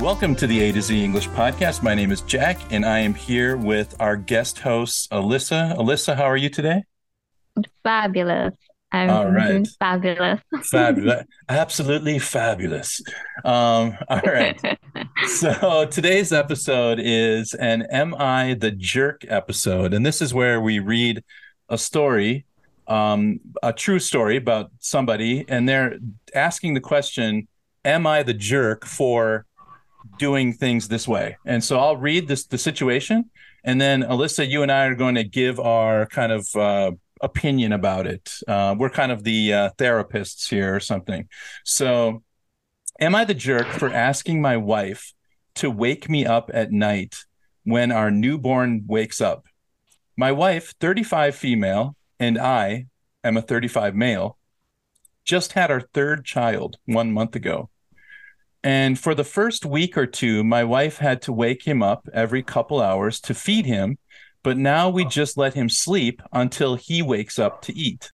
[0.00, 1.82] Welcome to the A to Z English podcast.
[1.82, 5.76] My name is Jack, and I am here with our guest host, Alyssa.
[5.76, 6.84] Alyssa, how are you today?
[7.84, 8.54] Fabulous.
[8.90, 9.68] I'm All right.
[9.78, 10.40] fabulous.
[10.62, 11.26] Fabulous.
[11.50, 13.02] Absolutely fabulous.
[13.44, 14.58] Um, all right.
[15.26, 19.92] so today's episode is an Am I the Jerk episode.
[19.92, 21.22] And this is where we read
[21.68, 22.46] a story,
[22.88, 25.98] um, a true story about somebody, and they're
[26.34, 27.48] asking the question,
[27.84, 29.46] Am I the jerk for
[30.18, 31.36] doing things this way.
[31.46, 33.30] And so I'll read this the situation,
[33.64, 37.72] and then Alyssa, you and I are going to give our kind of uh, opinion
[37.72, 38.32] about it.
[38.48, 41.28] Uh, we're kind of the uh, therapists here or something.
[41.64, 42.22] So,
[42.98, 45.12] am I the jerk for asking my wife
[45.56, 47.24] to wake me up at night
[47.64, 49.44] when our newborn wakes up?
[50.16, 52.86] My wife, 35 female, and I
[53.24, 54.38] am a 35 male,
[55.24, 57.70] just had our third child one month ago.
[58.62, 62.42] And for the first week or two, my wife had to wake him up every
[62.42, 63.98] couple hours to feed him.
[64.42, 68.10] But now we just let him sleep until he wakes up to eat.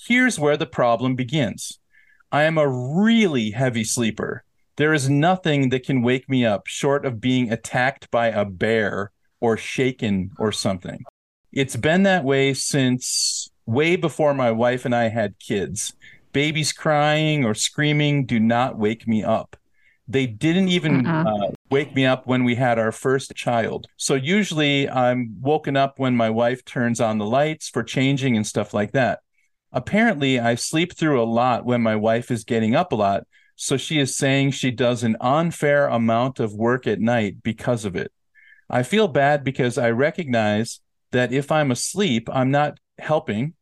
[0.00, 1.78] Here's where the problem begins
[2.32, 4.44] I am a really heavy sleeper.
[4.76, 9.10] There is nothing that can wake me up short of being attacked by a bear
[9.40, 11.04] or shaken or something.
[11.52, 15.92] It's been that way since way before my wife and I had kids.
[16.32, 19.56] Babies crying or screaming do not wake me up.
[20.10, 23.86] They didn't even uh, wake me up when we had our first child.
[23.96, 28.44] So usually I'm woken up when my wife turns on the lights for changing and
[28.44, 29.20] stuff like that.
[29.72, 33.22] Apparently, I sleep through a lot when my wife is getting up a lot.
[33.54, 37.94] So she is saying she does an unfair amount of work at night because of
[37.94, 38.10] it.
[38.68, 40.80] I feel bad because I recognize
[41.12, 43.54] that if I'm asleep, I'm not helping.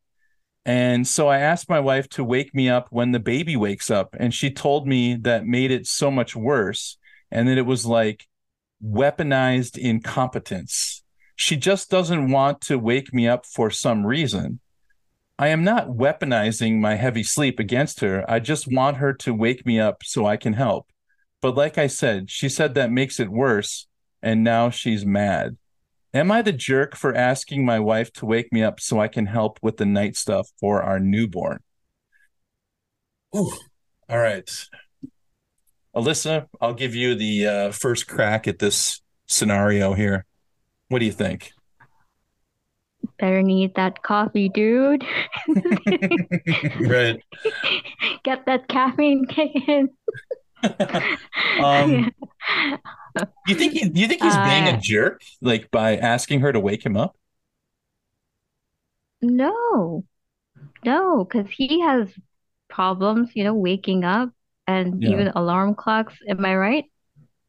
[0.69, 4.15] And so I asked my wife to wake me up when the baby wakes up.
[4.21, 6.99] And she told me that made it so much worse
[7.31, 8.27] and that it was like
[8.85, 11.03] weaponized incompetence.
[11.37, 14.61] She just doesn't want to wake me up for some reason.
[15.39, 18.31] I am not weaponizing my heavy sleep against her.
[18.31, 20.87] I just want her to wake me up so I can help.
[21.41, 23.87] But like I said, she said that makes it worse.
[24.21, 25.57] And now she's mad.
[26.15, 29.27] Am I the jerk for asking my wife to wake me up so I can
[29.27, 31.61] help with the night stuff for our newborn?
[33.37, 33.53] Ooh.
[34.09, 34.51] All right.
[35.95, 40.25] Alyssa, I'll give you the uh, first crack at this scenario here.
[40.89, 41.53] What do you think?
[43.19, 45.05] Better need that coffee, dude.
[46.81, 47.21] right.
[48.25, 49.89] Get that caffeine kicking.
[51.59, 52.13] um,
[53.45, 56.61] you think he, you think he's being a Uh, jerk, like by asking her to
[56.61, 57.17] wake him up?
[59.23, 60.05] No,
[60.85, 62.15] no, because he has
[62.69, 64.31] problems, you know, waking up
[64.67, 65.09] and Yeah.
[65.09, 66.15] even alarm clocks.
[66.29, 66.85] Am I right?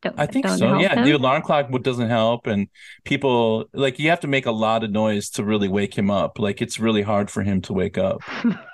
[0.04, 0.74] Don't, I think so.
[0.74, 0.98] Yeah, him?
[0.98, 2.68] the alarm clock doesn't help, and
[3.06, 6.40] people like you have to make a lot of noise to really wake him up.
[6.40, 8.24] Like it's really hard for him to wake up.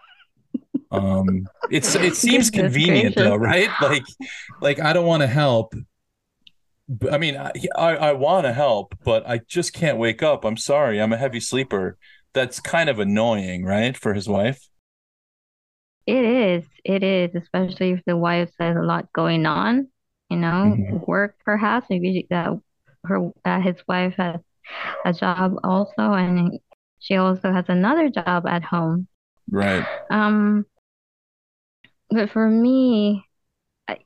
[0.91, 3.69] Um, it's it seems convenient though, right?
[3.81, 4.03] Like,
[4.61, 5.73] like I don't want to help.
[7.11, 10.45] I mean, I I, I want to help, but I just can't wake up.
[10.45, 11.97] I'm sorry, I'm a heavy sleeper.
[12.33, 14.59] That's kind of annoying, right, for his wife?
[16.05, 16.65] It is.
[16.83, 19.87] It is, especially if the wife has a lot going on,
[20.29, 21.07] you know, Mhm.
[21.07, 21.87] work perhaps.
[21.89, 22.51] Maybe that
[23.05, 24.41] her uh, his wife has
[25.05, 26.59] a job also, and
[26.99, 29.07] she also has another job at home.
[29.49, 29.85] Right.
[30.11, 30.65] Um,
[32.10, 33.25] but for me,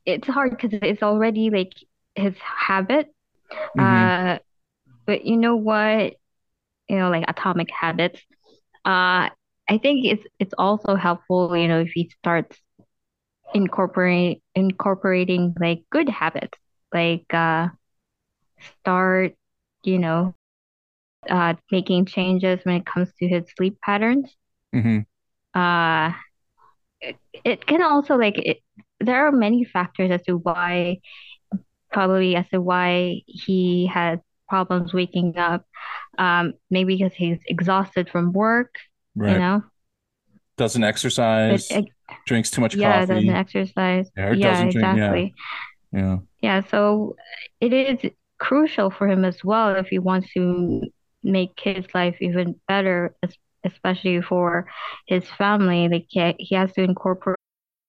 [0.06, 1.72] it's hard because it's already like
[2.14, 3.08] his habit.
[3.74, 4.12] Mhm.
[4.12, 4.38] Uh,
[5.06, 6.14] but you know what?
[6.88, 8.20] You know, like atomic habits.
[8.84, 9.30] Uh,
[9.68, 12.56] I think it's it's also helpful, you know, if he starts
[13.54, 16.58] incorporate incorporating like good habits,
[16.92, 17.68] like uh,
[18.60, 19.34] start,
[19.84, 20.34] you know,
[21.28, 24.36] uh, making changes when it comes to his sleep patterns.
[24.72, 25.04] Mhm.
[25.54, 26.12] Uh,
[27.00, 28.58] it, it can also like it,
[29.00, 30.98] there are many factors as to why
[31.92, 34.18] probably as to why he has
[34.48, 35.64] problems waking up.
[36.18, 38.74] Um, maybe because he's exhausted from work,
[39.16, 39.32] Right.
[39.32, 39.62] you know.
[40.56, 41.82] Doesn't But exercise, uh,
[42.26, 43.14] drinks too much yeah, coffee.
[43.14, 44.10] doesn't exercise.
[44.16, 44.84] Yeah, Yeah, doesn't drink.
[44.84, 44.92] Yeah.
[44.92, 45.34] exactly.
[45.92, 46.18] Yeah.
[46.42, 47.16] Yeah, so
[47.60, 50.82] it is crucial for him as well if he wants to
[51.22, 54.66] make his life even better, es- especially for
[55.06, 55.88] his family.
[55.88, 57.36] Like he, he has to incorporate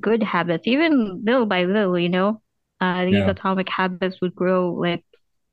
[0.00, 2.42] Good habits, even little by little, you know.
[2.80, 3.28] Uh, these Yeah.
[3.28, 5.04] atomic habits would grow like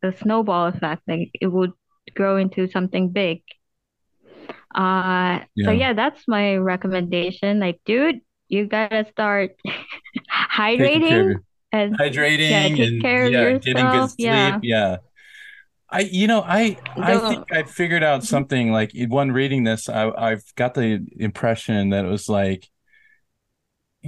[0.01, 1.73] the snowball effect, like it would
[2.15, 3.43] grow into something big.
[4.75, 5.71] Uh, so Yeah.
[5.71, 7.59] yeah, that's my recommendation.
[7.59, 9.51] Like, dude, you gotta start
[10.77, 14.11] Taking care of hydrating and hydrating Yeah, take and care of yeah, getting good yourself,
[14.11, 14.57] sleep.
[14.57, 14.61] yeah.
[14.61, 14.97] Yeah.
[15.89, 20.11] I you know, I I think I figured out something like one reading this, I
[20.11, 22.69] I've got the impression that it was like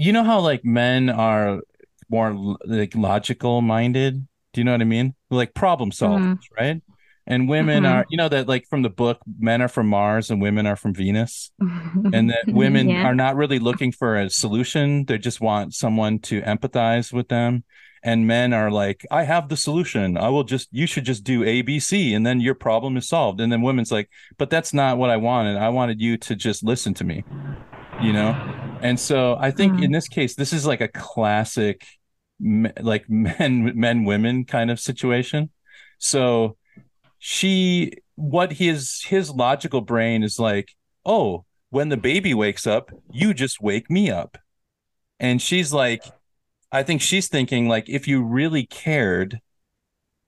[0.03, 1.61] you know how like men are
[2.09, 4.27] more like logical minded?
[4.53, 5.15] Do you know what I mean?
[5.29, 6.23] Like problem solvers,
[6.57, 6.81] right?
[7.27, 7.89] And women Mhm.
[7.91, 10.75] are, you know, that like from the book, men are from Mars and women are
[10.75, 11.51] from Venus
[12.11, 13.03] and that women Yeah.
[13.03, 17.63] are not really looking for a solution they just want someone to empathize with them
[18.03, 21.41] and men are like i have the solution i will just you should just do
[21.41, 25.09] abc and then your problem is solved and then women's like but that's not what
[25.09, 27.25] i wanted i wanted you to just listen to me
[27.99, 28.37] you know?
[28.81, 29.83] And so i think Mhm.
[29.85, 31.85] in this case this is like a classic
[32.81, 35.49] like men men women kind of situation.
[35.97, 36.57] So
[37.19, 40.69] she what his his logical brain is like
[41.05, 44.37] oh when the baby wakes up you just wake me up.
[45.19, 46.03] And she's like
[46.71, 49.41] i think she's thinking like if you really cared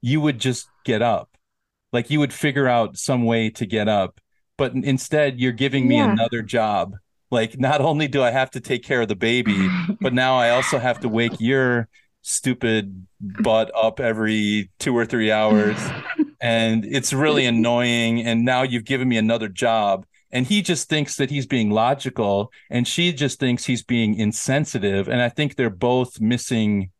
[0.02, 1.30] you would just get up.
[1.94, 4.20] Like you would figure out some way to get up
[4.58, 6.12] but instead you're giving me Yeah.
[6.12, 6.96] another job
[7.32, 9.70] like not only do i have to take care of the baby
[10.02, 11.88] but now i also have to wake your
[12.22, 15.78] stupid butt up every two or three hours.
[16.40, 18.22] And it's really annoying.
[18.22, 20.06] And now you've given me another job.
[20.32, 25.10] And he just thinks that he's being logical and she just thinks he's being insensitive.
[25.10, 26.92] And i think they're both missing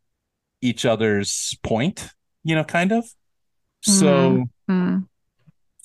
[0.62, 2.10] each other's point
[2.44, 3.06] you know kind of.
[3.82, 5.08] So Mm.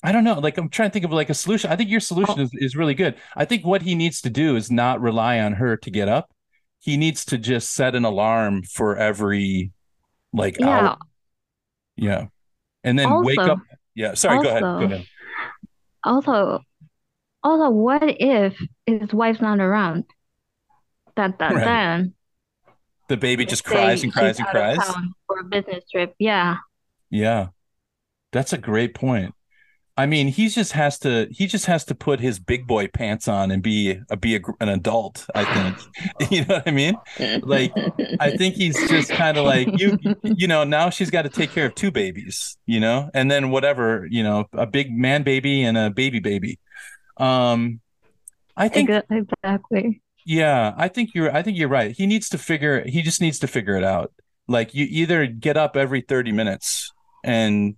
[0.03, 1.97] I don't know like i'm trying to think of like a solution i think your
[1.97, 1.99] oh.
[1.99, 5.39] solution is, is really good i think what he needs to do is not rely
[5.39, 6.31] on her to get up
[6.79, 9.71] he needs to just set an alarm for every
[10.33, 10.67] like Yeah.
[10.67, 10.97] hour
[11.95, 12.25] yeah
[12.83, 13.59] and then wake up
[13.95, 15.05] yeah sorry go ahead go also- ahead
[16.03, 16.61] Also,
[17.43, 20.05] also, what if his wife's not around?
[21.15, 21.65] Dun, dun, Right.
[21.65, 22.13] dun.
[23.09, 24.79] The baby just cries and cries and cries.
[25.27, 26.13] for a business trip.
[26.19, 26.57] Yeah.
[27.09, 27.47] Yeah.
[28.31, 29.33] That's a great point.
[29.97, 33.27] I mean, he just has to he just has to put his big boy pants
[33.27, 36.31] on and be a be a, an adult, I think.
[36.31, 36.95] you know what I mean?
[37.41, 37.73] Like
[38.19, 41.49] I think he's just kind of like you you know, now she's got to take
[41.49, 43.09] care of two babies, you know?
[43.15, 46.59] And then whatever, you know, a big man baby and a baby baby.
[47.17, 47.81] Um
[48.55, 50.01] I think exactly.
[50.25, 51.91] yeah, I think you're I think you're right.
[51.91, 54.13] He needs to figure he just needs to figure it out.
[54.47, 57.75] Like you either get up every 30 minutes and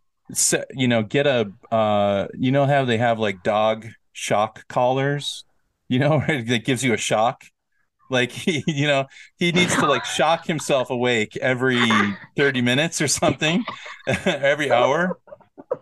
[0.74, 5.46] you know, get a uh you know how they have like dog shock collars,
[5.88, 7.44] you know, that gives you a shock.
[8.10, 9.06] Like he, you know,
[9.38, 11.80] he needs to like shock himself awake every
[12.36, 13.64] 30 minutes or something,
[14.26, 15.20] every hour,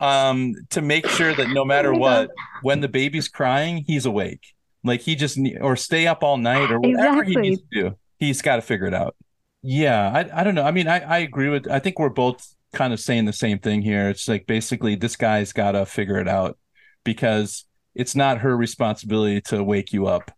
[0.01, 2.29] um, to make sure that no matter what,
[2.61, 4.53] when the baby's crying, he's awake.
[4.83, 7.97] Like he just or stay up all night or whatever he needs to do.
[8.19, 9.15] He's got to figure it out.
[9.63, 10.63] Yeah, I I don't know.
[10.63, 11.69] I mean, I I agree with.
[11.69, 14.09] I think we're both kind of saying the same thing here.
[14.09, 16.57] It's like basically this guy's got to figure it out
[17.03, 20.31] because it's not her responsibility to wake you up.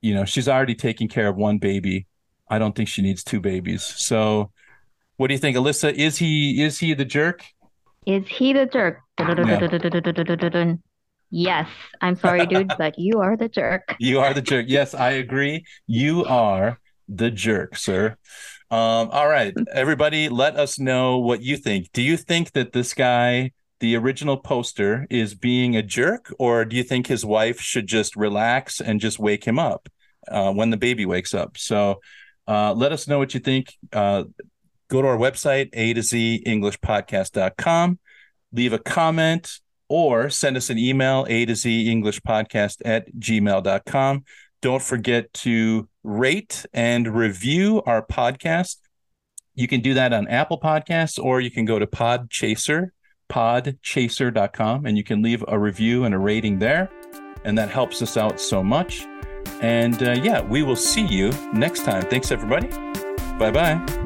[0.00, 2.06] You know, she's already taking care of one baby.
[2.48, 3.82] I don't think she needs two babies.
[3.82, 4.52] So,
[5.16, 5.92] what do you think, Alyssa?
[5.94, 7.44] Is he is he the jerk?
[8.06, 9.02] Is he the jerk?
[9.42, 9.62] Yeah.
[11.30, 11.68] Yes,
[12.00, 13.96] I'm sorry, dude, but you are the jerk.
[13.98, 14.66] You are the jerk.
[14.68, 15.64] Yes, I agree.
[15.86, 18.16] You are the jerk, sir.
[18.68, 21.92] Um, all right, everybody, let us know what you think.
[21.92, 26.74] Do you think that this guy, the original poster, is being a jerk, or do
[26.74, 29.88] you think his wife should just relax and just wake him up
[30.28, 31.56] uh, when the baby wakes up?
[31.56, 32.00] So
[32.48, 33.72] uh, let us know what you think.
[33.92, 34.24] Uh,
[34.88, 38.00] go to our website, a to z englishpodcast.com,
[38.52, 44.24] leave a comment or send us an email, a to z english podcast at gmail.com.
[44.66, 48.78] Don't forget to rate and review our podcast.
[49.54, 52.88] You can do that on Apple Podcasts or you can go to Podchaser,
[53.30, 56.90] podchaser.com, and you can leave a review and a rating there.
[57.44, 59.06] And that helps us out so much.
[59.60, 62.02] And uh, yeah, we will see you next time.
[62.02, 62.66] Thanks, everybody.
[63.38, 64.05] Bye bye.